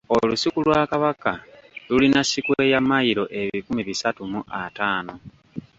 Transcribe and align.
Olusuku 0.17 0.59
lwa 0.65 0.81
Kabaka 0.91 1.31
lulina 1.89 2.19
sikweya 2.29 2.79
mmayiro 2.81 3.23
ebikumi 3.41 3.81
bisatu 3.89 4.21
mu 4.31 4.41
ataano. 4.61 5.13